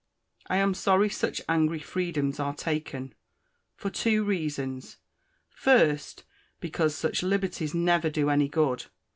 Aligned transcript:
I 0.47 0.57
am 0.57 0.73
sorry 0.73 1.09
such 1.09 1.43
angry 1.47 1.77
freedoms 1.77 2.39
are 2.39 2.55
taken, 2.55 3.13
for 3.75 3.91
two 3.91 4.23
reasons; 4.23 4.97
first, 5.51 6.23
because 6.59 6.95
such 6.95 7.21
liberties 7.21 7.75
never 7.75 8.09
do 8.09 8.31
any 8.31 8.47
good. 8.47 8.85